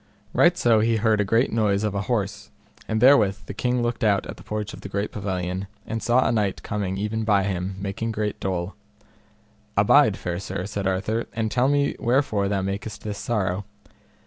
Right 0.33 0.57
so 0.57 0.79
he 0.79 0.95
heard 0.95 1.21
a 1.21 1.23
great 1.23 1.53
noise 1.53 1.83
of 1.83 1.93
an 1.93 2.01
horse, 2.01 2.49
and 2.87 2.99
therewith 2.99 3.41
the 3.45 3.53
king 3.53 3.83
looked 3.83 4.03
out 4.03 4.25
at 4.25 4.37
the 4.37 4.41
porch 4.43 4.73
of 4.73 4.81
the 4.81 4.89
pavilion, 4.89 5.67
and 5.85 6.01
saw 6.01 6.25
a 6.27 6.31
knight 6.31 6.63
coming 6.63 6.97
even 6.97 7.23
by 7.23 7.43
him, 7.43 7.75
making 7.79 8.11
great 8.11 8.39
dole. 8.39 8.73
Abide, 9.77 10.17
fair 10.17 10.39
sir, 10.39 10.65
said 10.65 10.87
Arthur, 10.87 11.27
and 11.33 11.51
tell 11.51 11.67
me 11.67 11.95
wherefore 11.99 12.47
thou 12.49 12.63
makest 12.63 13.03
this 13.03 13.19
sorrow. 13.19 13.63